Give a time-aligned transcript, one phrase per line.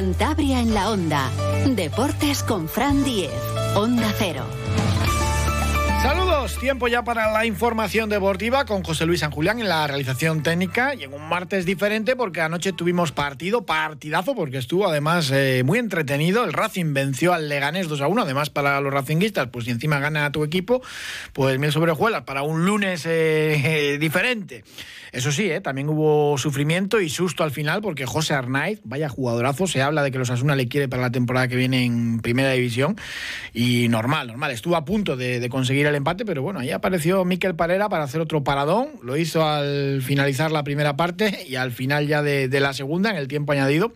[0.00, 1.30] Cantabria en la Onda.
[1.76, 3.30] Deportes con Fran Diez.
[3.74, 4.46] Onda Cero.
[6.02, 10.42] Saludos, tiempo ya para la información deportiva con José Luis San Julián en la realización
[10.42, 15.62] técnica y en un martes diferente porque anoche tuvimos partido, partidazo porque estuvo además eh,
[15.66, 16.44] muy entretenido.
[16.44, 19.98] El Racing venció al Leganés 2 a 1, además para los racinguistas, pues si encima
[19.98, 20.80] gana tu equipo,
[21.34, 24.64] pues mil sobrejuelas para un lunes eh, diferente.
[25.12, 29.66] Eso sí, eh, también hubo sufrimiento y susto al final porque José Arnaiz, vaya jugadorazo,
[29.66, 32.52] se habla de que los Asuna le quiere para la temporada que viene en Primera
[32.52, 32.96] División.
[33.52, 37.56] Y normal, normal, estuvo a punto de, conseguir el empate, pero bueno, ahí apareció Miquel
[37.56, 42.06] Parera para hacer otro paradón, lo hizo al finalizar la primera parte y al final
[42.06, 43.92] ya de, de la segunda, en el tiempo añadido,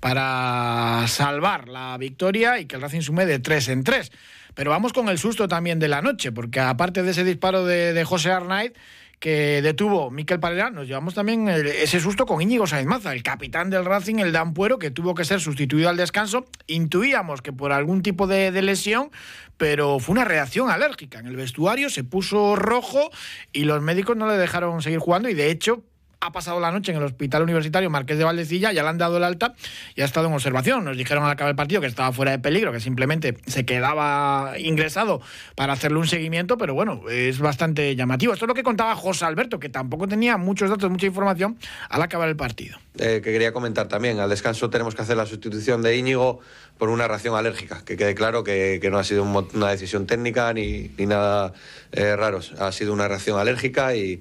[0.00, 4.12] para salvar la victoria y que el Racing sume de 3 en 3.
[4.54, 7.92] Pero vamos con el susto también de la noche, porque aparte de ese disparo de,
[7.92, 8.72] de José Arnaiz,
[9.18, 13.68] que detuvo Miquel Parera, nos llevamos también ese susto con Íñigo Sainz Maza, el capitán
[13.70, 16.44] del Racing, el Dampuero, que tuvo que ser sustituido al descanso.
[16.66, 19.10] Intuíamos que por algún tipo de, de, lesión,
[19.56, 21.18] pero fue una reacción alérgica.
[21.18, 23.10] En el vestuario se puso rojo
[23.52, 25.82] y los médicos no le dejaron seguir jugando y de hecho
[26.20, 29.18] ha pasado la noche en el Hospital Universitario Marqués de Valdecilla, ya le han dado
[29.18, 29.54] el alta
[29.94, 30.84] y ha estado en observación.
[30.84, 34.54] Nos dijeron al acabar el partido que estaba fuera de peligro, que simplemente se quedaba
[34.58, 35.20] ingresado
[35.54, 38.32] para hacerle un seguimiento, pero bueno, es bastante llamativo.
[38.32, 41.56] Esto es lo que contaba José Alberto, que tampoco tenía muchos datos, mucha información
[41.88, 42.78] al acabar el partido.
[42.98, 46.40] Eh, que quería comentar también, al descanso tenemos que hacer la sustitución de Íñigo
[46.78, 50.90] por una reacción alérgica, que quede claro que, no ha sido una decisión técnica ni,
[50.96, 51.52] ni nada
[51.92, 54.20] eh, raro, ha sido una reacción alérgica y,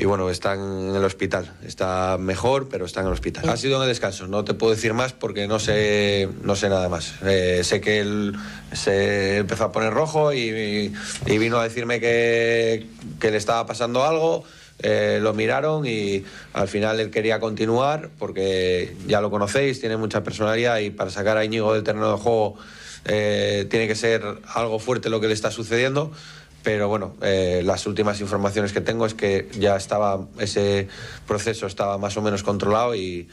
[0.00, 3.48] y, bueno, está en el hospital, está mejor, pero está en el hospital.
[3.48, 6.68] Ha sido en el descanso, no te puedo decir más porque no sé, no sé
[6.68, 7.14] nada más.
[7.24, 8.36] Eh, sé que él
[8.72, 10.92] se empezó a poner rojo y,
[11.26, 12.86] y vino a decirme que,
[13.18, 14.44] que le estaba pasando algo.
[14.80, 20.22] Eh, lo miraron y al final él quería continuar porque ya lo conocéis, tiene mucha
[20.22, 22.54] personalidad y para sacar a Íñigo del terreno de juego
[23.04, 24.22] eh, tiene que ser
[24.54, 26.12] algo fuerte lo que le está sucediendo.
[26.62, 30.88] Pero bueno, eh, las últimas informaciones que tengo es que ya estaba, ese
[31.26, 33.28] proceso estaba más o menos controlado y,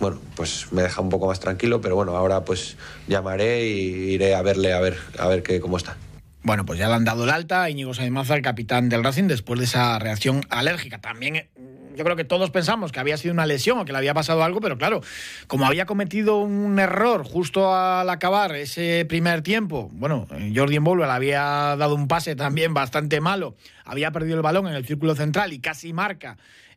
[0.00, 2.76] bueno, pues me deja un poco más tranquilo, pero bueno, ahora pues
[3.08, 5.96] llamaré y iré a verle a ver, a ver qué, cómo está.
[6.42, 9.28] Bueno, pues ya le han dado el alta a Íñigo Sainmaza, el capitán del Racing,
[9.28, 11.00] después de esa reacción alérgica.
[11.00, 11.48] También
[11.94, 14.42] yo creo que todos pensamos que había sido una lesión o que le había pasado
[14.42, 15.00] algo, pero claro,
[15.46, 21.12] como había cometido un error justo al acabar ese primer tiempo, bueno, Jordi Mbolo le
[21.12, 25.52] había dado un pase también bastante malo, había perdido el balón en el círculo central
[25.52, 26.36] y casi marca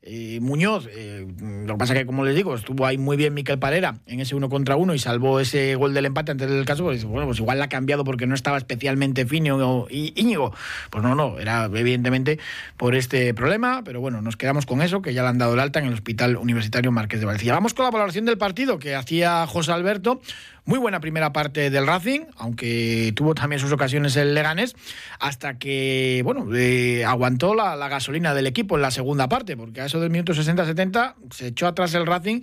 [0.09, 1.27] eh, Muñoz, eh,
[1.65, 4.35] lo que pasa que, como les digo, estuvo ahí muy bien Miquel Parera en ese
[4.35, 7.39] uno contra uno y salvó ese gol del empate antes del caso, pues bueno, pues
[7.39, 10.53] igual la ha cambiado porque no estaba especialmente fino y Íñigo.
[10.89, 12.39] Pues no, no, era evidentemente
[12.77, 15.59] por este problema, pero bueno, nos quedamos con eso, que ya le han dado el
[15.59, 17.53] alta en el Hospital Universitario Márquez de Valencia.
[17.53, 20.21] Vamos con la valoración del partido que hacía José Alberto.
[20.65, 24.75] Muy buena primera parte del Racing, aunque tuvo también sus ocasiones el Leganés,
[25.17, 29.79] hasta que, bueno, eh, aguantó la, la, gasolina del equipo en la segunda parte, porque
[29.79, 32.41] a eso del minuto 60-70 se echó atrás el Racing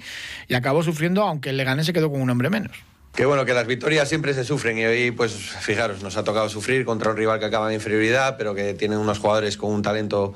[0.48, 2.76] y acabó sufriendo, aunque el Leganés se quedó con un hombre menos.
[3.15, 6.48] Qué bueno que las victorias siempre se sufren y hoy, pues fijaros, nos ha tocado
[6.48, 9.82] sufrir contra un rival que acaba de inferioridad, pero que tiene unos jugadores con un
[9.82, 10.34] talento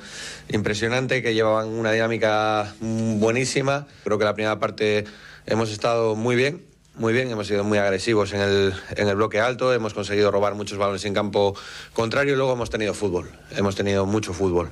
[0.49, 3.89] impresionante, que llevaban una dinámica buenísima.
[4.05, 5.07] Creo que la primera parte
[5.47, 6.63] hemos estado muy bien,
[6.99, 10.55] muy bien, hemos sido muy agresivos en el, en el bloque alto, hemos conseguido robar
[10.55, 11.55] muchos balones en campo
[11.93, 14.71] contrario y luego hemos tenido fútbol, hemos tenido mucho fútbol.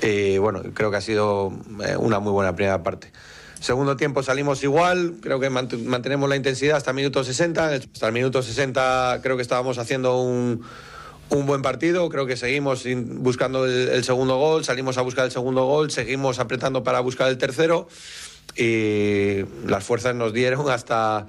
[0.00, 1.52] Y bueno, creo que ha sido
[1.98, 3.12] una muy buena primera parte.
[3.60, 7.74] Segundo tiempo salimos igual, creo que mantenemos la intensidad hasta el minuto 60.
[7.74, 10.62] Hasta el minuto 60 creo que estábamos haciendo un,
[11.30, 15.30] un buen partido, creo que seguimos buscando el, el, segundo gol, salimos a buscar el
[15.30, 17.88] segundo gol, seguimos apretando para buscar el tercero
[18.56, 21.26] y las fuerzas nos dieron hasta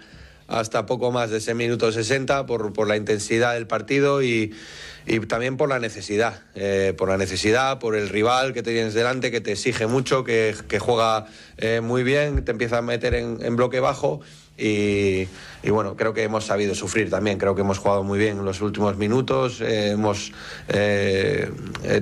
[0.48, 4.54] hasta poco más de ese minuto 60 por, por la intensidad del partido y,
[5.08, 8.94] y también por la necesidad, eh, por la necesidad, por el rival que te tienes
[8.94, 11.26] delante, que te exige mucho, que, que juega
[11.58, 14.22] eh, muy bien, te empieza a meter en, en bloque bajo
[14.58, 15.28] y,
[15.64, 18.46] y, bueno, creo que hemos sabido sufrir también, creo que hemos jugado muy bien en
[18.46, 20.32] los últimos minutos, eh, hemos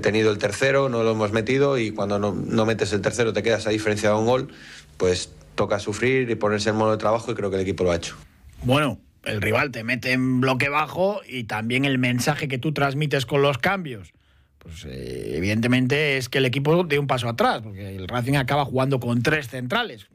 [0.01, 3.42] tenido el tercero, no lo hemos metido y cuando no, no metes el tercero te
[3.42, 4.50] quedas a diferencia de un gol,
[4.98, 7.92] pues toca sufrir y ponerse en modo de trabajo y creo que el equipo lo
[7.92, 8.16] ha hecho.
[8.65, 13.25] Bueno, el rival te mete en bloque bajo y también el mensaje que tú transmites
[13.25, 14.13] con los cambios.
[14.57, 18.63] Pues eh, evidentemente es que el equipo dé un paso atrás, porque el Racing acaba
[18.63, 20.07] jugando con tres centrales.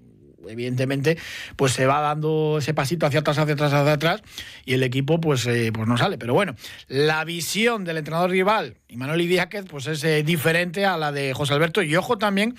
[0.49, 1.19] Evidentemente,
[1.57, 4.23] pues se va dando ese pasito hacia atrás, hacia atrás, hacia atrás,
[4.65, 6.17] y el equipo, pues, eh, pues no sale.
[6.17, 6.55] Pero bueno,
[6.87, 11.53] la visión del entrenador rival, Imanol Idiáquez, pues es eh, diferente a la de José
[11.53, 11.83] Alberto.
[11.83, 12.55] Y ojo también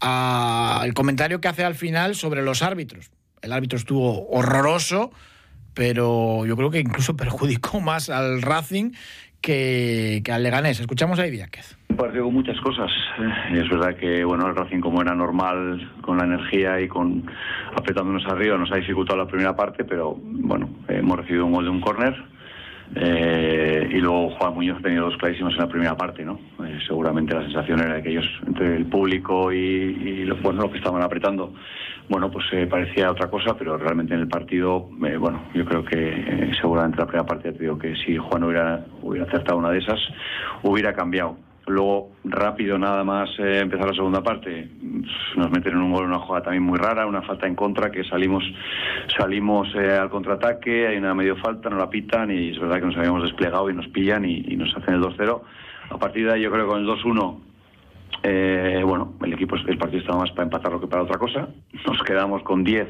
[0.00, 3.12] al comentario que hace al final sobre los árbitros
[3.42, 5.10] el árbitro estuvo horroroso,
[5.74, 8.92] pero yo creo que incluso perjudicó más al Racing
[9.40, 10.80] que, al Leganés.
[10.80, 11.78] Escuchamos a Idiáquez.
[11.88, 12.90] Un partido con muchas cosas.
[13.18, 17.24] Eh, es verdad que bueno el Racing como era normal con la energía y con
[17.76, 21.70] apretándonos arriba nos ha dificultado la primera parte, pero bueno hemos recibido un gol de
[21.70, 22.14] un córner
[22.94, 26.38] eh, y luego Juan Muñoz ha tenido dos clarísimos en la primera parte, ¿no?
[26.64, 31.02] Eh, seguramente la sensación era que ellos, entre el público y, los, bueno, que estaban
[31.02, 31.52] apretando,
[32.08, 36.50] bueno, pues eh, parecía otra cosa, pero realmente en el partido, bueno, yo creo que
[36.60, 40.00] seguramente la primera parte, te digo que si Juan hubiera, hubiera acertado una de esas,
[40.62, 41.36] hubiera cambiado.
[41.68, 44.68] Luego, rápido nada más eh, empezar la segunda parte,
[45.36, 48.04] nos meten en un gol, una jugada también muy rara, una falta en contra, que
[48.04, 48.42] salimos
[49.16, 52.86] salimos eh, al contraataque, hay una medio falta, nos la pitan y es verdad que
[52.86, 55.42] nos habíamos desplegado y nos pillan y, nos hacen el 2-0.
[55.90, 57.38] A partir de ahí yo creo que con el 2-1
[58.22, 61.48] eh, bueno, el equipo, el partido estaba más para empatarlo que para otra cosa.
[61.86, 62.88] Nos quedamos con 10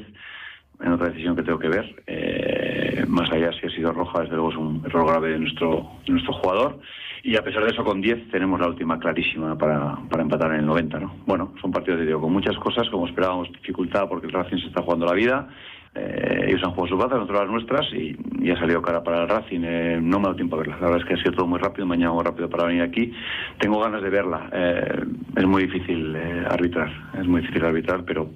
[0.80, 3.06] en otra decisión que tengo que ver.
[3.08, 6.12] más allá si ha sido roja, desde luego es un error grave de nuestro, de
[6.12, 6.78] nuestro jugador.
[7.22, 10.60] Y a pesar de eso, con 10 tenemos la última clarísima para, para empatar en
[10.60, 10.98] el 90.
[11.00, 11.14] ¿no?
[11.26, 14.68] Bueno, son partidos de digo, con muchas cosas, como esperábamos, dificultad porque el Racing se
[14.68, 15.48] está jugando la vida.
[15.94, 19.22] Eh, ellos han jugado sus bazas, nosotros las nuestras, y, y, ha salido cara para
[19.22, 19.60] el Racing.
[19.64, 20.76] Eh, no me ha dado tiempo a verla.
[20.76, 23.12] La verdad es que ha sido todo muy rápido, mañana muy rápido para venir aquí.
[23.58, 24.48] Tengo ganas de verla.
[24.52, 25.04] Eh,
[25.36, 28.30] es muy difícil eh, arbitrar, es muy difícil arbitrar, pero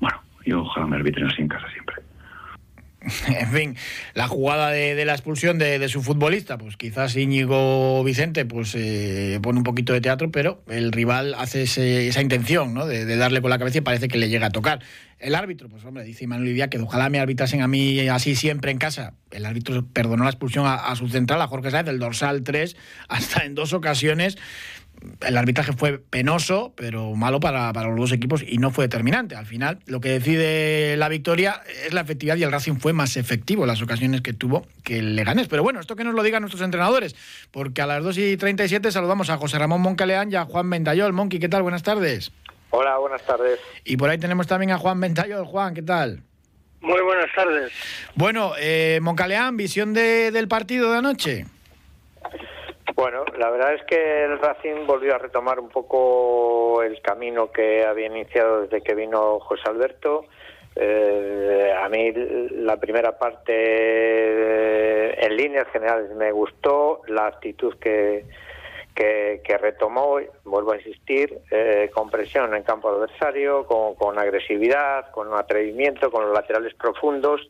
[0.00, 1.96] bueno, yo ojalá me arbitren así en casa siempre.
[3.28, 3.76] en fin,
[4.14, 9.58] la jugada de, la expulsión de, su futbolista, pues quizás Íñigo Vicente pues eh, pone
[9.58, 12.86] un poquito de teatro, pero el rival hace esa intención ¿no?
[12.86, 14.80] de, darle con la cabeza y parece que le llega a tocar.
[15.18, 18.70] El árbitro, pues hombre, dice Manuel Lidia que ojalá me arbitrasen a mí así siempre
[18.70, 19.14] en casa.
[19.30, 22.76] El árbitro perdonó la expulsión a, a su central, a Jorge Sáez, del dorsal 3,
[23.08, 24.36] hasta en dos ocasiones
[25.26, 29.36] el arbitraje fue penoso, pero malo para, los dos equipos y no fue determinante.
[29.36, 33.16] Al final, lo que decide la victoria es la efectividad y el Racing fue más
[33.16, 35.48] efectivo en las ocasiones que tuvo que el Leganés.
[35.48, 37.14] Pero bueno, esto que nos lo digan nuestros entrenadores,
[37.50, 41.12] porque a las 2 y 37 saludamos a José Ramón Moncaleán y a Juan Ventayol.
[41.12, 41.62] Monqui, ¿qué tal?
[41.62, 42.32] Buenas tardes.
[42.70, 43.60] Hola, buenas tardes.
[43.84, 45.44] Y por ahí tenemos también a Juan Ventayol.
[45.44, 46.22] Juan, ¿qué tal?
[46.80, 47.72] Muy buenas tardes.
[48.14, 51.46] Bueno, eh, Moncaleán, visión del partido de anoche.
[53.04, 57.84] Bueno, la verdad es que el Racing volvió a retomar un poco el camino que
[57.84, 60.24] había iniciado desde que vino José Alberto.
[60.74, 63.52] Eh, a mí la primera parte
[65.22, 68.24] en líneas generales me gustó, la actitud que,
[68.94, 75.30] que, retomó, vuelvo a insistir, eh, con presión en campo adversario, con, con agresividad, con
[75.34, 77.42] atrevimiento, con los laterales profundos,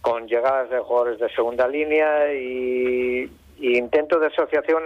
[0.00, 3.30] con llegadas de jugadores de segunda línea y
[3.62, 4.82] intento de asociación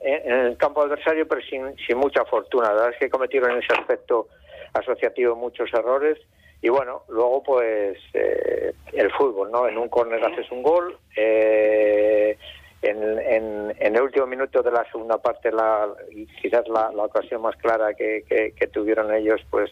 [0.00, 2.68] en el campo adversario, pero sin, sin mucha fortuna.
[2.68, 4.28] La verdad es que cometieron en ese aspecto
[4.72, 6.18] asociativo muchos errores.
[6.62, 9.68] Y bueno, luego pues eh, el fútbol, ¿no?
[9.68, 10.96] En un córner haces un gol.
[11.16, 12.38] Eh,
[12.80, 15.88] en, en, el último minuto de la segunda parte, la,
[16.40, 19.70] quizás la, ocasión más clara que, que tuvieron ellos, pues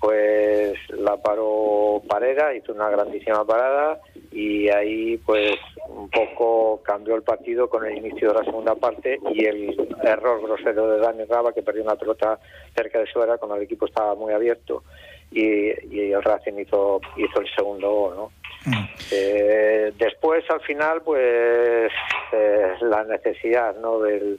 [0.00, 4.00] pues la paró Parera, hizo una grandísima parada
[4.30, 5.56] y ahí pues
[5.88, 10.40] un poco cambió el partido con el inicio de la segunda parte y el error
[10.42, 12.38] grosero de Dani Raba que perdió una pelota
[12.74, 14.84] cerca de su era cuando el equipo estaba muy abierto
[15.32, 18.32] y, el Racing hizo, hizo el segundo gol, ¿no?
[18.66, 18.88] Mm.
[19.12, 21.90] Eh, después al final pues
[22.32, 24.00] eh, la necesidad ¿no?
[24.00, 24.38] del,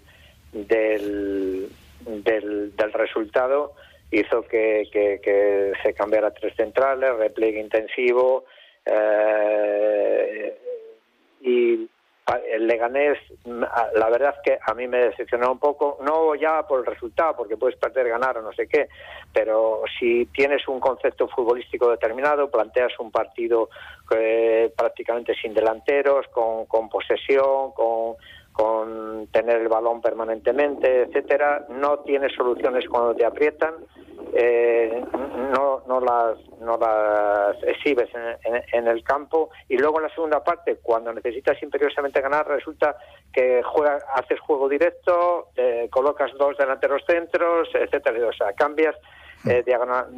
[0.53, 1.69] del,
[2.05, 3.73] del, del resultado
[4.11, 8.45] hizo que, que, se cambiara tres centrales, repliegue intensivo
[8.85, 10.57] eh,
[11.41, 11.89] y
[12.51, 16.85] el Leganés, la verdad que a mí me decepcionó un poco, no ya por el
[16.85, 18.87] resultado, porque puedes perder, ganar o no sé qué,
[19.33, 23.69] pero si tienes un concepto futbolístico determinado, planteas un partido
[24.15, 28.15] eh, prácticamente sin delanteros, con, con posesión, con
[28.53, 33.73] con tener el balón permanentemente, etcétera, no tienes soluciones cuando te aprietan,
[34.33, 35.03] eh,
[35.51, 39.49] no, no, las, no las exhibes en, el campo.
[39.69, 42.95] Y luego en la segunda parte, cuando necesitas imperiosamente ganar, resulta
[43.33, 45.49] que juega, haces juego directo,
[45.89, 48.95] colocas dos delanteros centros, etcétera, o sea, cambias
[49.47, 49.63] eh,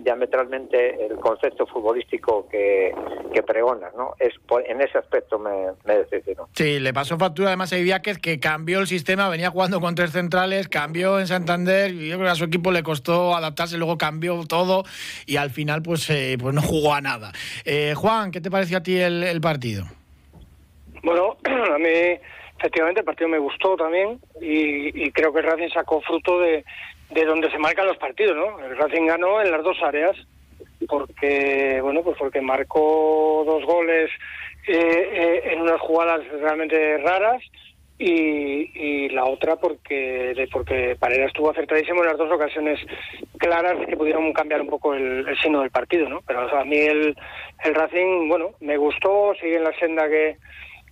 [0.04, 2.94] diametralmente el concepto futbolístico que,
[3.34, 4.16] que pregonas, ¿no?
[4.20, 4.34] Es,
[4.68, 6.50] en ese aspecto me, me decepcionó.
[6.54, 10.12] Sí, le pasó factura además a Idiáquez que cambió el sistema, venía jugando con tres
[10.12, 13.98] centrales, cambió en Santander y yo creo que a su equipo le costó adaptarse, luego
[13.98, 14.84] cambió todo
[15.26, 17.32] y al final pues, eh, pues no jugó a nada.
[17.66, 19.86] Eh, Juan, ¿qué te pareció a ti el, el partido?
[21.02, 22.20] Bueno, a mí
[22.60, 26.64] efectivamente el partido me gustó también y, y creo que el Racing sacó fruto de,
[27.14, 28.60] de donde se marcan los partidos, ¿no?
[28.60, 30.16] El Racing ganó en las dos áreas
[30.88, 34.10] porque bueno pues porque marcó dos goles
[34.68, 37.42] eh, en unas jugadas realmente raras
[37.98, 42.80] y, la otra porque porque Parera estuvo acertadísimo en las dos ocasiones
[43.38, 46.22] claras que pudieron cambiar un poco el, el signo del partido, ¿no?
[46.26, 47.16] Pero a mí el,
[47.64, 50.38] el Racing, bueno, me gustó, sigue en la senda que,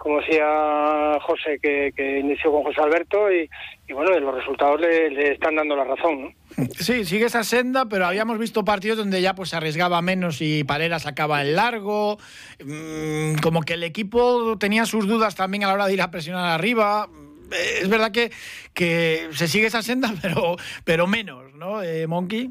[0.02, 3.48] como decía José, que, inició con José Alberto y,
[3.94, 6.24] bueno, los resultados le, están dando la razón.
[6.24, 6.66] ¿no?
[6.80, 10.64] Sí, sigue esa senda, pero habíamos visto partidos donde ya pues se arriesgaba menos y
[10.64, 12.18] Parera sacaba el largo,
[12.66, 16.10] mm, como que el equipo tenía sus dudas también a la hora de ir a
[16.10, 17.08] presionar arriba.
[17.80, 18.32] Es verdad que,
[18.74, 22.50] que se sigue esa senda, pero, pero menos, ¿no, eh, Monkey?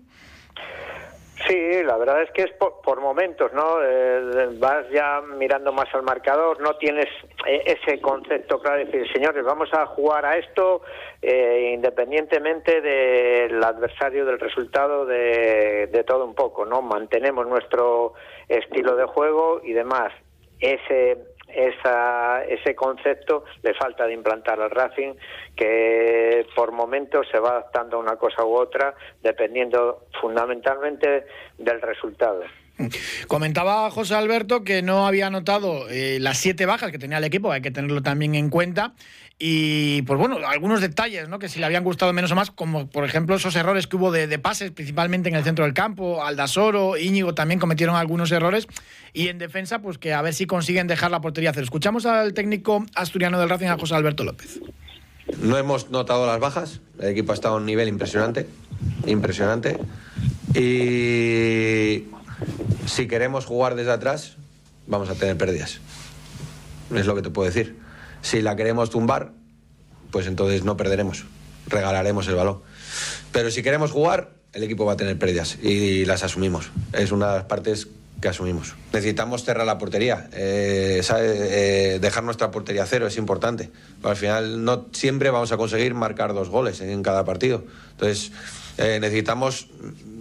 [1.51, 3.83] Sí, la verdad es que es por, momentos, ¿no?
[3.83, 7.09] Eh, vas ya mirando más al marcador, no tienes
[7.45, 10.83] eh, ese concepto claro de decir, señores, vamos a jugar a esto
[11.21, 16.83] eh, independientemente del adversario, del resultado, de, de todo un poco, ¿no?
[16.83, 18.15] Mantenemos nuestro
[18.47, 20.13] estilo de juego y demás.
[20.61, 21.19] Ese
[21.55, 25.15] esa, ese concepto le falta de implantar al Racing,
[25.57, 31.27] que por momentos se va adaptando a una cosa u otra, dependiendo fundamentalmente
[31.59, 32.43] del resultado.
[33.29, 37.53] Comentaba José Alberto que no había notado eh, las siete bajas que tenía el equipo,
[37.53, 38.95] hay que tenerlo también en cuenta.
[39.43, 41.39] Y pues bueno, algunos detalles, ¿no?
[41.39, 44.13] Que si le habían gustado menos o más, como por ejemplo esos errores que hubo
[44.13, 48.67] de, pases, principalmente en el centro del campo, Aldasoro, Íñigo también cometieron algunos errores.
[49.15, 51.65] Y en defensa, pues que a ver si consiguen dejar la portería cero.
[51.65, 54.61] Escuchamos al técnico asturiano del Racing, a José Alberto López.
[55.39, 58.47] No hemos notado las bajas, el equipo ha estado a un nivel impresionante,
[59.07, 59.79] impresionante.
[60.55, 62.05] Y
[62.85, 64.37] si queremos jugar desde atrás,
[64.87, 65.81] vamos a tener pérdidas.
[66.95, 67.90] Es lo que te puedo decir.
[68.23, 69.33] Si la queremos tumbar,
[70.11, 71.25] pues entonces no perderemos,
[71.67, 72.61] regalaremos el balón.
[73.33, 76.71] Pero si queremos jugar, el equipo va a tener pérdidas y las asumimos.
[76.93, 77.89] Es una de las partes
[78.21, 78.75] que asumimos.
[78.93, 83.71] Necesitamos cerrar la portería, eh, eh, dejar nuestra portería cero es importante.
[84.03, 87.65] Al final no siempre vamos a conseguir marcar dos goles en cada partido.
[87.93, 88.33] Entonces
[88.81, 89.69] eh, necesitamos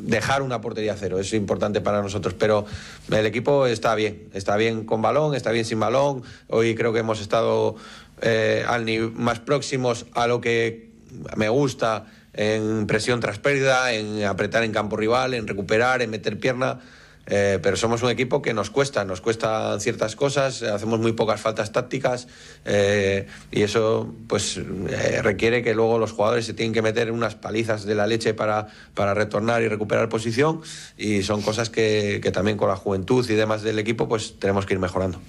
[0.04, 2.66] dejar una portería cero, es importante para nosotros, pero
[3.12, 6.24] el equipo está bien, está bien con balón, está bien sin balón.
[6.48, 7.76] Hoy creo que hemos estado
[8.68, 10.90] al más próximos a lo que
[11.38, 16.40] me gusta en presión tras pérdida, en apretar en campo rival, en recuperar, en meter
[16.40, 16.80] pierna.
[17.30, 21.40] Eh, pero somos un equipo que nos cuesta, nos cuestan ciertas cosas, hacemos muy pocas
[21.40, 22.28] faltas tácticas
[22.66, 27.36] eh, y eso pues eh, requiere que luego los jugadores se tienen que meter unas
[27.36, 30.62] palizas de la leche para, para retornar y recuperar posición
[30.98, 34.74] y son cosas que, también con la juventud y demás del equipo pues tenemos que
[34.74, 35.20] ir mejorando.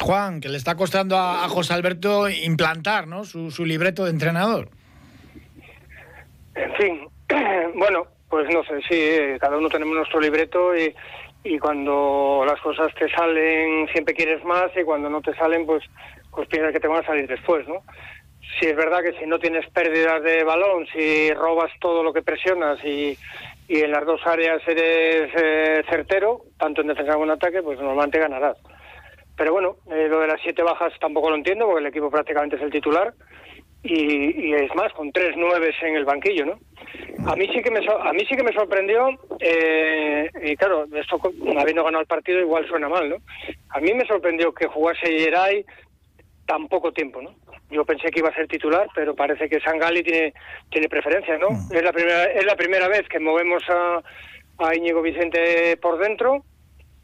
[0.00, 3.24] Juan, que le está costando a, José Alberto implantar ¿no?
[3.24, 4.68] su, su libreto de entrenador.
[6.54, 7.08] En fin,
[7.74, 10.94] bueno, pues no sé, sí, cada uno tenemos nuestro libreto y,
[11.44, 15.84] y cuando las cosas te salen siempre quieres más y cuando no te salen pues
[16.30, 17.82] pues piensas que te van a salir después, ¿no?
[18.58, 22.22] Si es verdad que si no tienes pérdidas de balón, si robas todo lo que
[22.22, 23.16] presionas y,
[23.68, 27.78] y en las dos áreas eres eh, certero, tanto en defensa como en ataque, pues
[27.78, 28.56] normalmente ganarás.
[29.36, 32.56] Pero bueno, eh, lo de las siete bajas tampoco lo entiendo porque el equipo prácticamente
[32.56, 33.12] es el titular
[33.82, 36.58] y, es más, con tres nueves en el banquillo, ¿no?
[37.26, 39.08] A mí sí que me, a mí sí que me sorprendió,
[39.40, 41.20] eh, y claro, esto
[41.58, 43.16] habiendo ganado el partido igual suena mal, ¿no?
[43.70, 45.64] A mí me sorprendió que jugase Geray
[46.46, 47.34] tan poco tiempo, ¿no?
[47.70, 50.32] Yo pensé que iba a ser titular, pero parece que Sangali tiene,
[50.70, 51.50] tiene preferencia, ¿no?
[51.50, 51.76] Mm.
[51.76, 54.02] Es la primera, es la primera vez que movemos a,
[54.58, 56.44] a Íñigo Vicente por dentro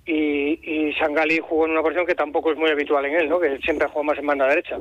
[0.06, 3.40] y, y Sangali jugó en una posición que tampoco es muy habitual en él, ¿no?
[3.40, 4.78] que siempre juega más en banda derecha.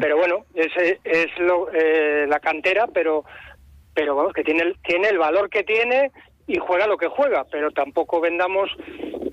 [0.00, 3.24] Pero bueno, ese es lo, eh, la cantera, pero
[3.94, 6.10] pero vamos, que tiene el, tiene el valor que tiene
[6.46, 8.70] y juega lo que juega, pero tampoco vendamos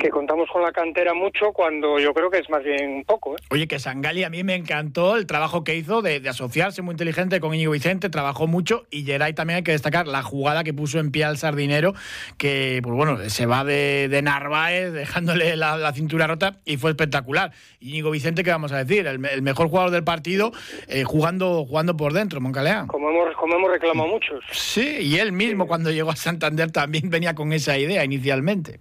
[0.01, 3.35] que contamos con la cantera mucho cuando yo creo que es más bien poco.
[3.35, 3.41] ¿eh?
[3.51, 7.39] Oye, que Sangali a mí me encantó el trabajo que hizo de, asociarse muy inteligente
[7.39, 10.99] con Íñigo Vicente, trabajó mucho y Geray también hay que destacar la jugada que puso
[10.99, 11.93] en pie al sardinero,
[12.37, 17.51] que pues bueno, se va de, Narváez dejándole la, cintura rota y fue espectacular.
[17.79, 19.05] Íñigo Vicente, ¿qué vamos a decir?
[19.05, 20.51] El, mejor jugador del partido
[20.87, 22.85] eh, jugando, jugando por dentro, Moncalea.
[22.87, 24.43] Como hemos, como hemos reclamado muchos.
[24.51, 28.79] Sí, y él mismo cuando llegó a Santander también venía con esa idea inicialmente.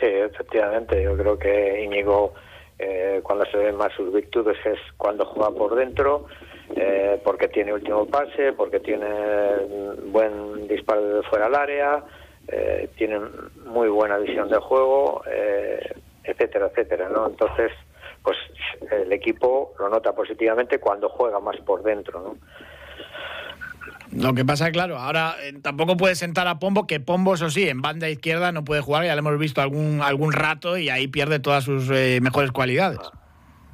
[0.00, 1.02] Sí, efectivamente.
[1.02, 2.32] Yo creo que Íñigo,
[2.78, 6.26] eh, cuando se ven más sus virtudes, es cuando juega por dentro,
[6.74, 9.06] eh, porque tiene último pase, porque tiene
[10.06, 12.02] buen disparo de fuera al área,
[12.48, 13.20] eh, tiene
[13.66, 15.22] muy buena visión de juego,
[16.24, 17.10] etcétera, etcétera.
[17.10, 17.26] ¿no?
[17.26, 17.72] Entonces,
[18.22, 18.38] pues
[18.90, 22.20] el equipo lo nota positivamente cuando juega más por dentro.
[22.20, 22.36] ¿no?
[24.12, 27.68] Lo que pasa, claro, ahora eh, tampoco puede sentar a Pombo, que Pombo, eso sí,
[27.68, 31.06] en banda izquierda no puede jugar, ya lo hemos visto algún, algún rato y ahí
[31.06, 32.98] pierde todas sus eh, mejores cualidades.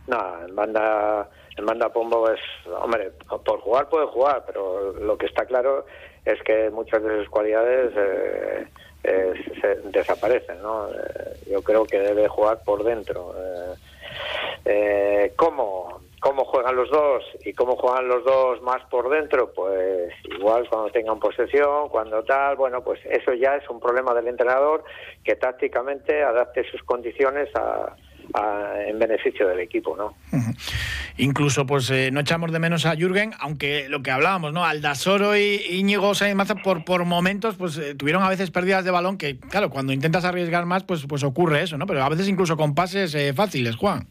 [0.06, 2.40] No, en banda, en banda Pombo es,
[2.82, 5.86] hombre, por jugar puede jugar, pero lo que está claro
[6.26, 7.92] es que muchas de sus cualidades
[9.04, 9.34] eh,
[9.84, 10.88] desaparecen, ¿no?
[11.50, 13.34] yo creo que debe jugar por dentro.
[15.36, 16.00] ¿Cómo?
[16.26, 20.90] cómo juegan los dos y cómo juegan los dos más por dentro, pues igual cuando
[20.90, 24.82] tengan posesión, cuando tal, bueno, pues eso ya es un problema del entrenador
[25.22, 27.94] que tácticamente adapte sus condiciones a,
[28.86, 30.14] en beneficio del equipo, ¿no?
[31.18, 34.64] Incluso, pues eh, no echamos de menos a Jürgen, aunque lo que hablábamos, ¿no?
[34.64, 39.16] Aldasoro y Íñigo Sainz por, por momentos, pues eh, tuvieron a veces pérdidas de balón
[39.16, 41.86] que, claro, cuando intentas arriesgar más, pues, pues ocurre eso, ¿no?
[41.86, 44.06] Pero a veces incluso con pases eh, fáciles, Juan.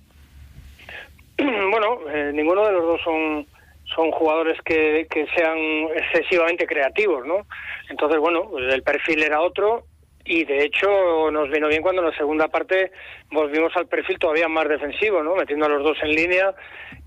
[1.76, 3.46] Bueno, eh, ninguno de los dos son
[3.94, 5.58] son jugadores que, que sean
[5.96, 7.46] excesivamente creativos, ¿no?
[7.90, 9.86] Entonces, bueno, el perfil era otro
[10.26, 12.92] y de hecho nos vino bien cuando en la segunda parte
[13.32, 15.36] volvimos al perfil todavía más defensivo, ¿no?
[15.36, 16.54] Metiendo a los dos en línea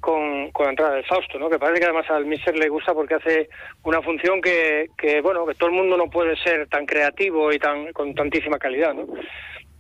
[0.01, 1.51] con, con la entrada del Fausto, ¿no?
[1.51, 3.49] Que parece que además al Mister le gusta porque hace
[3.83, 7.59] una función que, que, bueno, que todo el mundo no puede ser tan creativo y
[7.59, 9.07] tan con tantísima calidad, ¿no?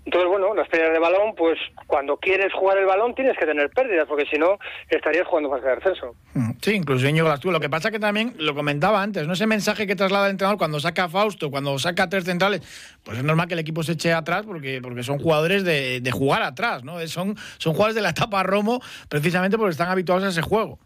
[0.08, 3.68] Entonces, bueno, las pérdidas de balón, pues cuando quieres jugar el balón tienes que tener
[3.68, 6.14] pérdidas, porque si no estarías jugando fase de ascenso.
[6.32, 7.50] Mm, sí, incluso Íñigo tú.
[7.50, 9.34] Lo que pasa que también, lo comentaba antes, ¿no?
[9.34, 12.62] Ese mensaje que traslada el entrenador cuando saca a Fausto, cuando saca a tres centrales,
[13.04, 16.40] pues es normal que el equipo se eche atrás porque, porque son jugadores de, jugar
[16.40, 16.98] atrás, ¿no?
[17.06, 20.78] Son, son jugadores de la etapa Romo precisamente porque están habituados a ese juego.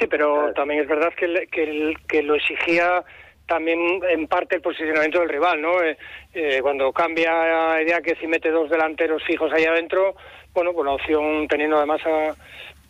[0.00, 3.04] Sí, pero también es verdad que, que, que lo exigía
[3.46, 5.82] también en parte el posicionamiento del rival, ¿no?
[5.82, 5.96] Eh,
[6.34, 10.16] eh, cuando cambia idea que si mete dos delanteros fijos ahí adentro,
[10.52, 12.00] bueno, pues la opción teniendo además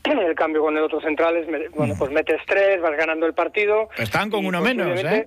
[0.04, 1.44] el cambio con el otro central
[1.74, 3.88] bueno, pues metes tres, vas ganando el partido.
[3.96, 5.26] Están con uno menos, ¿eh?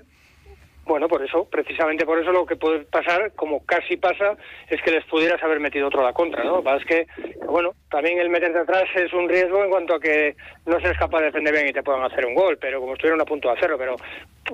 [0.89, 4.35] Bueno, por eso, precisamente por eso lo que puede pasar, como casi pasa,
[4.67, 6.55] es que les pudieras haber metido otro a la contra, ¿no?
[6.55, 7.07] Lo que pasa es que,
[7.45, 11.19] bueno, también el meterte atrás es un riesgo en cuanto a que no seas capaz
[11.19, 13.53] de defender bien y te puedan hacer un gol, pero como estuvieron a punto de
[13.53, 13.97] hacerlo, pero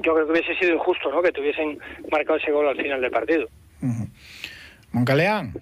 [0.01, 1.21] yo creo que hubiese sido injusto, ¿no?
[1.21, 1.79] Que tuviesen
[2.11, 3.47] marcado ese gol al final del partido.
[4.91, 5.53] Moncaleán.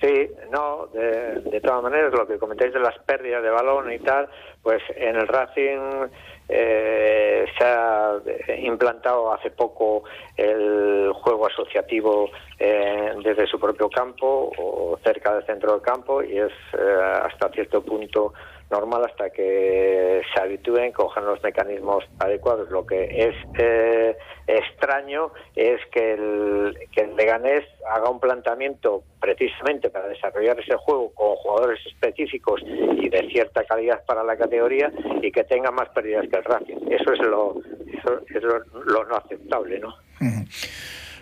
[0.00, 3.98] Sí, no, de, de todas maneras, lo que comentáis de las pérdidas de balón y
[4.00, 4.28] tal,
[4.60, 6.08] pues en el Racing
[6.48, 8.20] eh, se ha
[8.58, 10.04] implantado hace poco
[10.36, 16.38] el juego asociativo eh, desde su propio campo o cerca del centro del campo y
[16.38, 18.32] es eh, hasta cierto punto
[18.70, 22.68] normal hasta que se habitúen, cojan los mecanismos adecuados.
[22.70, 24.16] Lo que es eh,
[24.46, 31.12] extraño es que el, que el Leganés haga un planteamiento precisamente para desarrollar ese juego
[31.14, 34.90] con jugadores específicos y de cierta calidad para la categoría
[35.22, 36.90] y que tenga más pérdidas que el Racing.
[36.90, 39.94] Eso es lo, eso es lo, no aceptable, ¿no?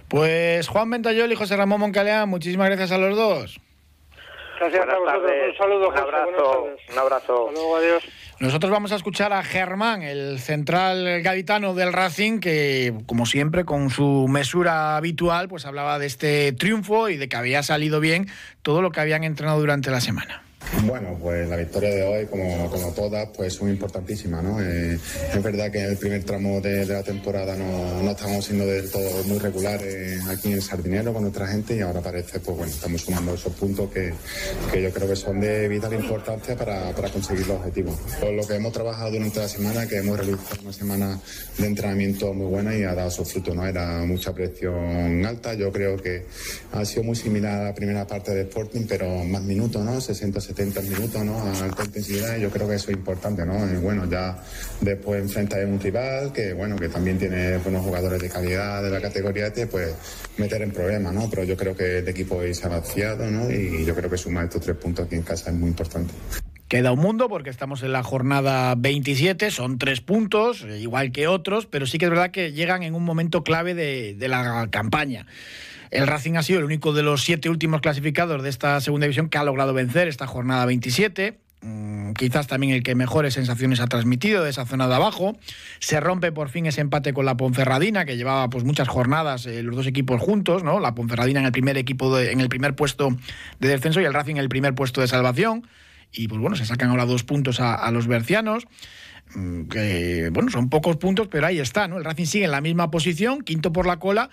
[0.08, 3.60] Pues Juan Ventayol y José Ramón Moncalea, muchísimas gracias a los dos.
[4.60, 5.32] Gracias a vosotros.
[5.50, 6.76] Un saludo, un abrazo.
[6.92, 7.50] Un abrazo.
[7.78, 8.04] adiós.
[8.40, 13.90] Nosotros vamos a escuchar a Germán, el central gaditano del Racing, que como siempre con
[13.90, 18.28] su mesura habitual, pues hablaba de este triunfo y de que había salido bien
[18.62, 20.43] todo lo que habían entrenado durante la semana.
[20.84, 24.60] Bueno, pues la victoria de hoy, como, como todas, pues son importantísimas, ¿no?
[24.60, 24.98] Eh,
[25.32, 28.90] es verdad que en el primer tramo de, la temporada no, no estamos siendo del
[28.90, 33.00] todo muy regulares aquí en Sardinero con nuestra gente y ahora parece, pues bueno, estamos
[33.02, 34.12] sumando esos puntos que,
[34.72, 37.96] que yo creo que son de vital importancia para, para conseguir los objetivos.
[38.20, 41.20] Por lo que hemos trabajado durante la semana, que hemos realizado una semana
[41.58, 43.66] de entrenamiento muy buena y ha dado su fruto, ¿no?
[43.66, 46.26] Era mucha presión alta, yo creo que
[46.72, 50.00] ha sido muy similar a la primera parte de Sporting, pero más minutos, ¿no?
[50.00, 51.38] 60, 70 minutos, ¿no?
[51.38, 53.70] A alta intensidad, y yo creo que eso es importante, ¿no?
[53.70, 54.36] Y bueno, ya
[54.80, 58.90] después enfrenta a un rival que, bueno, que también tiene buenos jugadores de calidad de
[58.90, 59.94] la categoría T, pues
[60.36, 61.28] meter en problemas, ¿no?
[61.28, 63.50] Pero yo creo que el equipo se ha vaciado, ¿no?
[63.50, 66.12] Y yo creo que sumar estos tres puntos aquí en casa es muy importante.
[66.68, 71.66] Queda un mundo porque estamos en la jornada 27, son tres puntos, igual que otros,
[71.66, 75.26] pero sí que es verdad que llegan en un momento clave de, de la campaña.
[75.90, 79.28] El Racing ha sido el único de los siete últimos clasificados de esta segunda división
[79.28, 83.86] que ha logrado vencer esta jornada 27 mm, quizás también el que mejores sensaciones ha
[83.86, 85.36] transmitido de esa zona de abajo.
[85.78, 89.62] Se rompe por fin ese empate con la Ponferradina, que llevaba pues muchas jornadas eh,
[89.62, 90.80] los dos equipos juntos, ¿no?
[90.80, 93.16] La Ponferradina en el primer equipo en el primer puesto
[93.60, 95.66] de descenso y el Racing en el primer puesto de salvación.
[96.12, 98.66] Y pues bueno, se sacan ahora dos puntos a, a los bercianos
[99.34, 101.98] mm, que bueno, son pocos puntos, pero ahí está, ¿no?
[101.98, 104.30] El Racing sigue en la misma posición, quinto por la cola,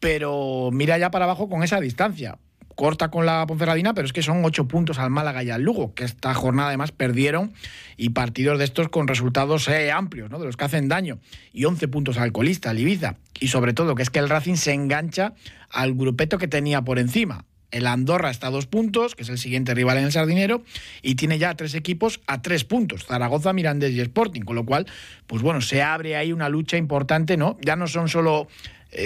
[0.00, 2.38] pero mira ya para abajo con esa distancia.
[2.74, 5.94] corta con la Ponferradina, pero es que son ocho puntos al Málaga y al Lugo,
[5.94, 7.52] que esta jornada además perdieron
[7.96, 10.38] y partidos de estos con resultados eh, amplios, ¿no?
[10.38, 11.18] de los que hacen daño,
[11.52, 14.54] y 11 puntos al colista, al Ibiza, y sobre todo que es que el Racing
[14.54, 15.34] se engancha
[15.70, 17.46] al grupeto que tenía por encima.
[17.70, 20.62] El Andorra está a dos puntos, que es el siguiente rival en el Sardinero,
[21.02, 24.86] y tiene ya tres equipos a tres puntos, Zaragoza, Mirandés y Sporting, con lo cual,
[25.26, 27.58] pues bueno, se abre ahí una lucha importante, ¿no?
[27.60, 28.48] Ya no son solo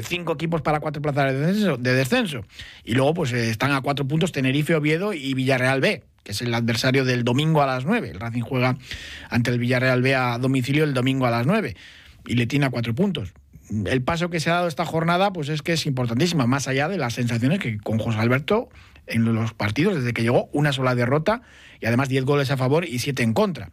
[0.04, 2.44] cinco equipos para cuatro plazas de descenso,
[2.84, 6.42] Y luego, pues eh, están a cuatro puntos Tenerife, Oviedo y Villarreal B, que es
[6.42, 8.10] el adversario del domingo a las nueve.
[8.10, 8.76] El Racing juega
[9.28, 11.76] ante el Villarreal B a domicilio el domingo a las nueve
[12.26, 13.32] y le tiene a cuatro puntos
[13.86, 16.88] el paso que se ha dado esta jornada, pues es que es importantísima, más allá
[16.88, 18.68] de las sensaciones que con José Alberto
[19.06, 21.42] en los partidos, desde que llegó, una sola derrota
[21.80, 23.70] y además 10 goles a favor y 7 en contra.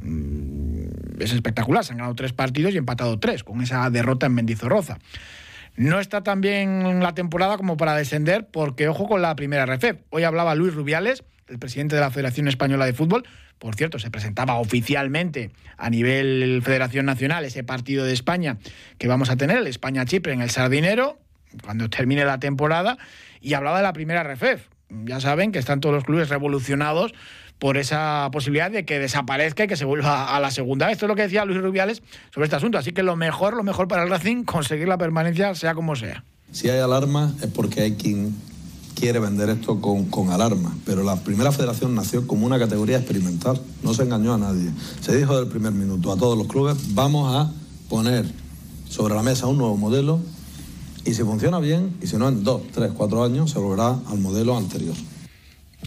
[0.00, 4.34] Mm, es espectacular, se han ganado tres partidos y empatado tres con esa derrota en
[4.34, 4.98] Mendizorroza.
[5.78, 10.00] No está tan bien la temporada como para descender, porque ojo con la primera RFEP.
[10.10, 13.22] Hoy hablaba Luis Rubiales, el presidente de la Federación Española de Fútbol,
[13.60, 18.58] por cierto, se presentaba oficialmente a nivel Federación Nacional ese partido de España
[18.98, 21.20] que vamos a tener, el España-Chipre en el Sardinero,
[21.62, 22.98] cuando termine la temporada,
[23.40, 24.66] y hablaba de la primera RFEF.
[24.90, 27.14] Ya saben que están todos los clubes revolucionados
[27.58, 30.90] por esa posibilidad de que desaparezca y que se vuelva a la segunda.
[30.90, 32.78] Esto es lo que decía Luis Rubiales sobre este asunto.
[32.78, 36.24] Así que lo mejor, lo mejor para el Racing, conseguir la permanencia, sea como sea.
[36.52, 38.34] Si hay alarma es porque hay quien
[38.94, 43.60] quiere vender esto con, con alarma, pero la primera federación nació como una categoría experimental,
[43.82, 44.70] no se engañó a nadie.
[45.00, 47.52] Se dijo del primer minuto a todos los clubes, vamos a
[47.88, 48.24] poner
[48.88, 50.20] sobre la mesa un nuevo modelo
[51.04, 54.18] y si funciona bien, y si no en dos, tres, cuatro años, se volverá al
[54.18, 54.96] modelo anterior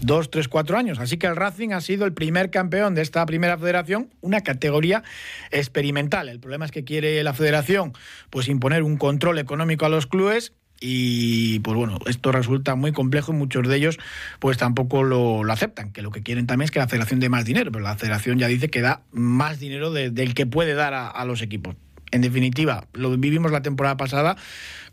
[0.01, 0.99] dos, tres, cuatro años.
[0.99, 5.03] Así que el Racing ha sido el primer campeón de esta primera federación, una categoría
[5.51, 6.29] experimental.
[6.29, 7.93] El problema es que quiere la federación
[8.29, 13.31] pues imponer un control económico a los clubes y pues bueno, esto resulta muy complejo
[13.31, 13.99] y muchos de ellos
[14.39, 17.45] pues tampoco lo, aceptan, que lo que quieren también es que la federación dé más
[17.45, 21.23] dinero, pero la federación ya dice que da más dinero del que puede dar a,
[21.25, 21.75] los equipos.
[22.09, 24.35] En definitiva, lo vivimos la temporada pasada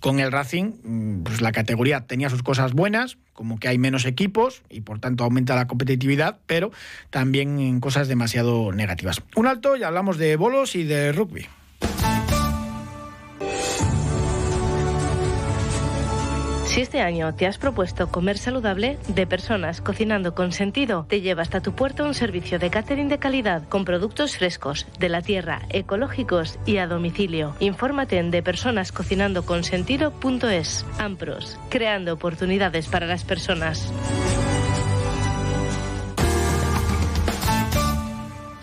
[0.00, 4.04] con el Racing, mm, pues la categoría tenía sus cosas buenas, como que hay menos
[4.04, 6.70] equipos y por tanto aumenta la competitividad, pero
[7.10, 9.22] también cosas demasiado negativas.
[9.36, 11.46] Un alto y hablamos de bolos y de rugby.
[16.68, 21.40] Si este año te has propuesto comer saludable, de personas cocinando con sentido, te lleva
[21.40, 25.62] hasta tu puerto un servicio de catering de calidad con productos frescos, de la tierra,
[25.70, 27.56] ecológicos y a domicilio.
[27.58, 30.84] Infórmate en depersonascocinandoconsentido.es.
[30.98, 33.90] Ampros, creando oportunidades para las personas.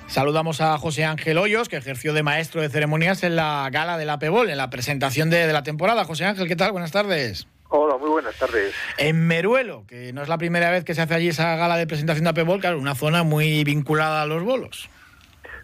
[0.07, 4.05] Saludamos a José Ángel Hoyos, que ejerció de maestro de ceremonias en la gala de
[4.05, 6.05] la PEBOL, en la presentación de, de la temporada.
[6.05, 6.71] José Ángel, ¿qué tal?
[6.71, 7.47] Buenas tardes.
[7.77, 8.73] Hola, muy buenas tardes.
[8.97, 11.85] En Meruelo, que no es la primera vez que se hace allí esa gala de
[11.85, 14.89] presentación de Apebol, claro, una zona muy vinculada a los bolos.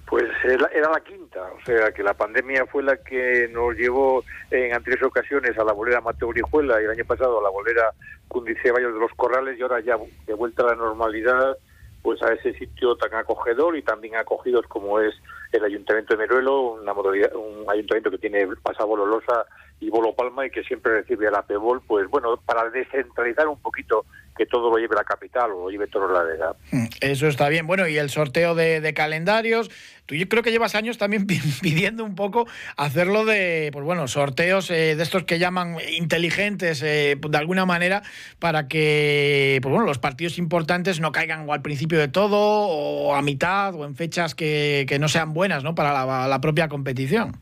[0.08, 4.74] Pues era la quinta, o sea que la pandemia fue la que nos llevó en
[4.74, 7.91] anteriores ocasiones a la bolera Mateo Brijuela y el año pasado a la bolera
[8.28, 9.95] Cundice Valles de los Corrales y ahora ya
[10.28, 11.56] de vuelta a la normalidad,
[12.01, 15.13] pues a ese sitio tan acogedor y también acogidos como es
[15.51, 19.45] el Ayuntamiento de Meruelo, una un ayuntamiento que tiene pasabololosa Losa
[19.79, 23.59] y Bolo Palma y que siempre recibe a la PEBOL, pues bueno, para descentralizar un
[23.59, 24.05] poquito
[24.38, 26.56] que todo lo lleve la capital o lo lleve edad.
[26.72, 27.67] Mm, eso está bien.
[27.67, 29.70] Bueno, y el sorteo de, calendarios,
[30.06, 31.26] tú yo creo que llevas años también
[31.62, 37.17] pidiendo un poco hacerlo de, pues bueno, sorteos eh, de estos que llaman inteligentes eh,
[37.20, 38.04] de alguna manera
[38.39, 43.15] para que, pues bueno, los partidos importantes no caigan o al principio de todo o
[43.15, 45.74] a mitad o en fechas que, no sean buenas, ¿no?
[45.74, 47.39] Para la propia competición.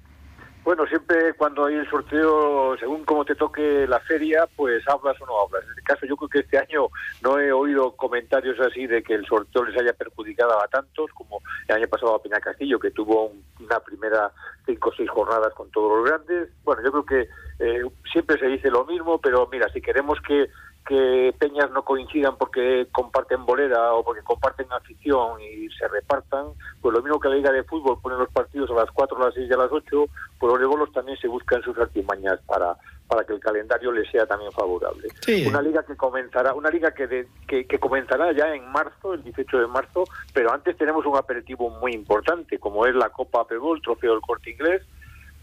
[0.69, 5.25] Bueno, siempre cuando hay el sorteo, según cómo te toque la feria, pues hablas o
[5.25, 5.63] no hablas.
[5.63, 6.89] En este caso, yo creo que este año
[7.23, 11.41] no he oído comentarios así de que el sorteo les haya perjudicado a tantos como
[11.67, 14.31] el año pasado a Peña Castillo, que tuvo una primera
[14.67, 16.49] cinco o seis jornadas con todos los grandes.
[16.63, 17.29] Bueno, yo creo que
[17.65, 20.49] eh, siempre se dice lo mismo, pero mira, si queremos que
[20.89, 26.47] que peñas no coincidan porque comparten bolera o porque comparten afición y se repartan,
[26.81, 29.25] pues lo mismo que la Liga de Fútbol pone los partidos a las 4, a
[29.25, 30.05] las 6 y a las 8,
[30.39, 32.75] pues los bolos también se buscan sus artimañas para
[33.07, 35.07] para que el calendario les sea también favorable.
[35.47, 39.61] Una liga que comenzará, una liga que, que, que, comenzará ya en marzo, el 18
[39.61, 44.11] de marzo, pero antes tenemos un aperitivo muy importante, como es la Copa Pebol, Trofeo
[44.11, 44.83] del Corte Inglés,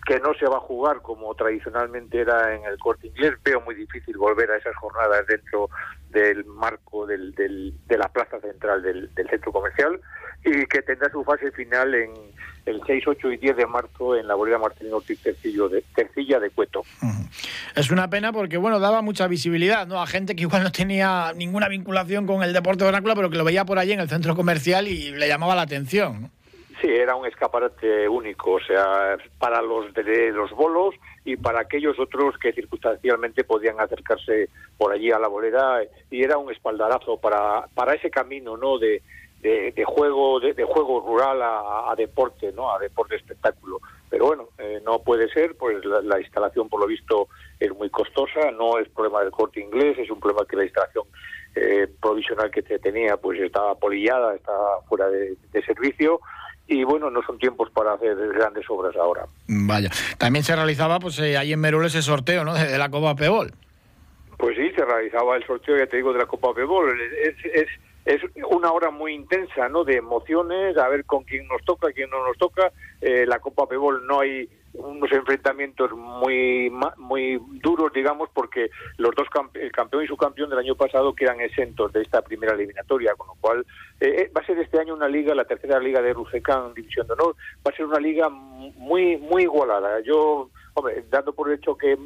[0.07, 3.35] que no se va a jugar como tradicionalmente era en el corte inglés.
[3.45, 5.69] Veo muy difícil volver a esas jornadas dentro
[6.11, 10.01] del marco del, de la plaza central del, centro comercial.
[10.45, 12.13] y que tendrá su fase final en
[12.67, 16.39] el 6, 8 y 10 de marzo en la bolera Martín Ortiz Tercillo de, Tercilla
[16.39, 16.83] de Cueto.
[17.75, 20.01] Es una pena porque, bueno, daba mucha visibilidad ¿no?
[20.01, 23.45] a gente que igual no tenía ninguna vinculación con el deporte vernáculo, pero que lo
[23.45, 26.31] veía por allí en el centro comercial y le llamaba la atención.
[26.81, 31.99] Sí, era un escaparate único, o sea, para los de los bolos y para aquellos
[31.99, 37.67] otros que circunstancialmente podían acercarse por allí a la bolera y era un espaldarazo para,
[37.75, 38.79] para ese camino, ¿no?
[38.79, 39.03] De,
[39.41, 42.73] de, juego de, juego rural a, deporte, ¿no?
[42.73, 43.81] A deporte espectáculo.
[44.11, 47.29] Pero bueno, eh, no puede ser, pues la, instalación por lo visto
[47.61, 51.05] es muy costosa, no es problema del corte inglés, es un problema que la instalación
[51.55, 56.21] eh, provisional que tenía pues estaba polillada, estaba fuera de, servicio
[56.69, 59.27] y bueno, no son tiempos para hacer grandes obras ahora.
[59.47, 62.55] Vaya, también se realizaba pues eh, ahí en Merul ese sorteo, ¿no?
[62.55, 63.53] De, la Copa Pebol.
[64.37, 67.01] Pues sí, se realizaba el sorteo, ya te digo, de la Copa Pebol.
[67.23, 67.69] Es, es,
[68.05, 69.85] es una hora muy intensa, ¿no?
[69.85, 72.73] De emociones, a ver con quién nos toca, quién no nos toca.
[73.01, 79.27] Eh, la Copa Pebol no hay unos enfrentamientos muy muy duros, digamos, porque los dos
[79.55, 83.27] el campeón y su campeón del año pasado quedan exentos de esta primera eliminatoria, con
[83.29, 83.67] lo cual
[84.01, 84.46] eh, eh, va
[84.97, 88.29] una liga, la tercera liga de Rusecán, División de Honor, va a ser una liga
[88.29, 90.01] muy muy igualada.
[90.01, 91.99] Yo, hombre, dando por hecho que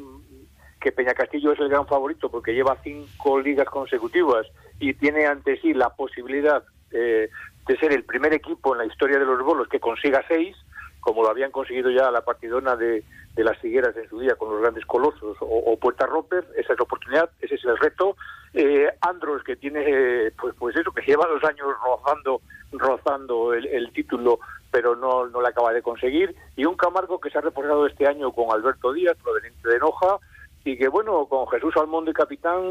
[0.81, 4.47] que Peña Castillo es el gran favorito porque lleva cinco ligas consecutivas
[4.79, 7.29] y tiene ante sí la posibilidad eh,
[7.67, 10.57] de ser el primer equipo en la historia de los bolos que consiga seis,
[10.99, 13.03] como lo habían conseguido ya la partidona de,
[13.35, 16.79] de las Figueras en su día con los grandes colosos o, Puerta Roper, esa es
[16.79, 18.17] la oportunidad, ese es el reto.
[18.53, 24.39] Eh, Andros, que tiene, pues, pues eso, que lleva dos años rozando, rozando el, título,
[24.71, 26.35] pero no, no lo acaba de conseguir.
[26.55, 30.17] Y un Camargo que se ha reforzado este año con Alberto Díaz, proveniente de Noja,
[30.63, 32.61] y que bueno, con Jesús Almón de capitán,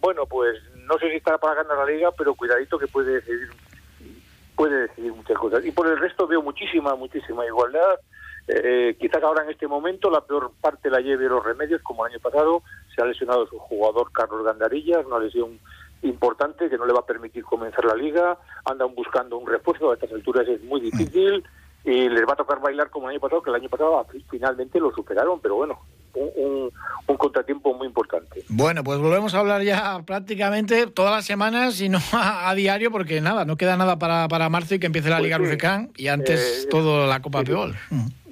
[0.00, 3.50] bueno, pues no sé si estará para ganar la liga, pero cuidadito que puede decidir
[4.58, 5.64] puede decidir muchas cosas.
[5.64, 8.00] Y por el resto veo muchísima, muchísima igualdad.
[8.48, 12.12] Eh, quizás ahora en este momento la peor parte la lleve los remedios, como el
[12.12, 15.60] año pasado se ha lesionado su jugador Carlos Gandarillas, una lesión
[16.02, 19.94] importante que no le va a permitir comenzar la liga, andan buscando un refuerzo, a
[19.94, 21.44] estas alturas es muy difícil
[21.84, 24.78] y les va a tocar bailar como el año pasado, que el año pasado finalmente
[24.78, 25.78] lo superaron, pero bueno,
[26.14, 26.70] un,
[27.16, 28.44] contratiempo muy importante.
[28.48, 33.20] Bueno, pues volvemos a hablar ya prácticamente todas las semanas y no a, diario, porque
[33.20, 35.90] nada, no queda nada para, para marzo y que empiece la pues Liga sí.
[35.96, 37.74] y antes eh, todo la Copa Peol.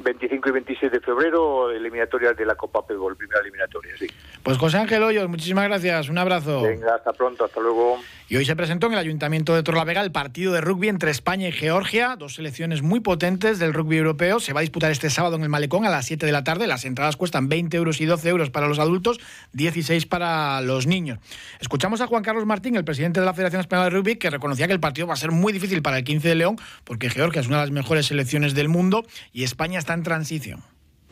[0.06, 4.06] 25 y 26 de febrero, eliminatorias de la Copa Pebol, primera eliminatoria, sí.
[4.46, 6.62] Pues José Ángel Hoyos, muchísimas gracias, un abrazo.
[6.62, 7.98] Venga, hasta pronto, hasta luego.
[8.28, 11.48] Y hoy se presentó en el Ayuntamiento de Torlavega el partido de rugby entre España
[11.48, 14.38] y Georgia, dos selecciones muy potentes del rugby europeo.
[14.38, 16.68] Se va a disputar este sábado en el Malecón a las 7 de la tarde.
[16.68, 19.18] Las entradas cuestan 20 euros y 12 euros para los adultos,
[19.54, 21.18] 16 para los niños.
[21.58, 24.68] Escuchamos a Juan Carlos Martín, el presidente de la Federación Española de Rugby, que reconocía
[24.68, 27.40] que el partido va a ser muy difícil para el 15 de León, porque Georgia
[27.40, 30.62] es una de las mejores selecciones del mundo y España está en transición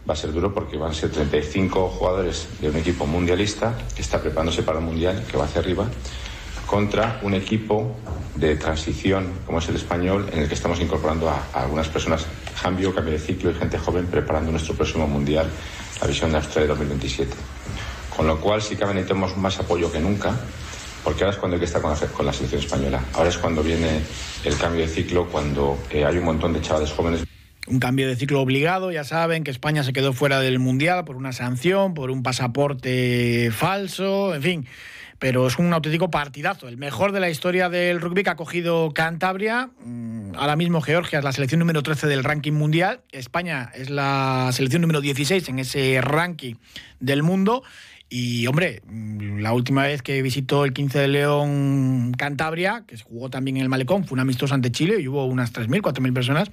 [0.09, 4.03] va a ser duro porque van a ser 35 jugadores de un equipo mundialista que
[4.03, 5.87] está preparándose para el mundial, que va hacia arriba,
[6.67, 7.97] contra un equipo
[8.35, 12.27] de transición como es el español, en el que estamos incorporando a, algunas personas,
[12.61, 15.49] cambio, cambio de ciclo y gente joven preparando nuestro próximo mundial,
[16.01, 17.35] la visión de Australia 2027.
[18.15, 20.35] Con lo cual sí que necesitamos más apoyo que nunca,
[21.03, 23.03] porque ahora es cuando hay que estar con la, con la selección española.
[23.15, 24.01] Ahora es cuando viene
[24.45, 27.25] el cambio de ciclo, cuando eh, hay un montón de chavales jóvenes
[27.67, 28.93] un cambio de ciclo obligado.
[28.93, 33.51] Ya saben que España se quedó fuera del Mundial por una sanción, por un pasaporte
[33.53, 34.67] falso, en fin.
[35.19, 38.93] Pero es un auténtico partidazo, el mejor de la historia del rugby que ha cogido
[38.93, 39.71] Cantabria.
[39.83, 43.01] Mm, ahora mismo Georgia es la selección número 13 del ranking mundial.
[43.13, 46.57] España es la selección número 16 en ese ranking
[47.01, 47.63] del mundo.
[48.11, 53.31] Y hombre, mm, la última vez que visitó el 15 de León Cantabria, que jugó
[53.31, 56.51] también en el Malecón, fue un amistoso ante Chile y hubo unas 3.000, 4.000 personas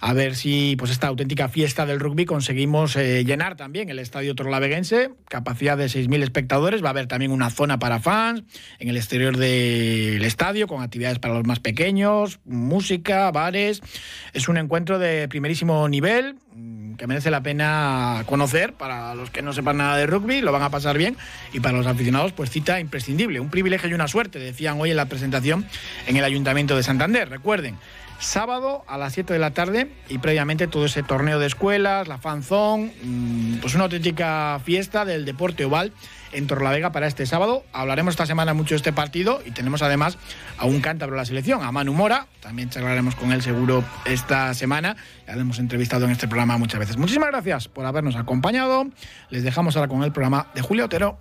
[0.00, 4.34] a ver si pues esta auténtica fiesta del rugby conseguimos eh, llenar también el estadio
[4.34, 8.42] torlaveguense, capacidad de 6.000 espectadores, va a haber también una zona para fans
[8.78, 13.82] en el exterior del estadio con actividades para los más pequeños, música, bares.
[14.32, 18.72] Es un encuentro de primerísimo nivel mm, que merece la pena conocer.
[18.72, 21.16] Para los que no sepan nada de rugby, lo van a pasar bien.
[21.52, 24.96] Y para los aficionados pues cita imprescindible, un privilegio y una suerte, decían hoy en
[24.96, 25.66] la presentación
[26.06, 27.28] en el Ayuntamiento de Santander.
[27.28, 27.76] Recuerden,
[28.20, 32.18] sábado a las 7 de la tarde y previamente todo ese torneo de escuelas, la
[32.18, 35.92] fanzón, mm, pues una auténtica fiesta del deporte oval
[36.32, 37.64] en Torlavega para este sábado.
[37.72, 40.18] Hablaremos esta semana mucho de este partido y tenemos además
[40.58, 42.26] a un cántabro de la selección, a Manu Mora.
[42.40, 44.96] También charlaremos con él seguro esta semana.
[45.26, 46.96] Ya lo hemos entrevistado en este programa muchas veces.
[46.96, 48.86] Muchísimas gracias por habernos acompañado.
[49.30, 51.18] Les dejamos ahora con el programa de Julio Otero.